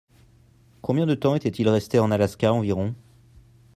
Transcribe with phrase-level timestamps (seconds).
[0.81, 2.95] Combien de temps était-il resté en Alaska environ?